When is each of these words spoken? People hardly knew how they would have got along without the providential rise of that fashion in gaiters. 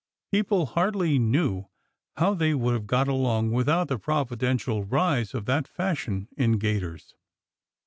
People 0.31 0.65
hardly 0.65 1.19
knew 1.19 1.65
how 2.17 2.33
they 2.33 2.55
would 2.55 2.73
have 2.73 2.87
got 2.87 3.07
along 3.07 3.51
without 3.51 3.87
the 3.87 3.99
providential 3.99 4.83
rise 4.83 5.35
of 5.35 5.45
that 5.45 5.67
fashion 5.67 6.27
in 6.35 6.53
gaiters. 6.57 7.13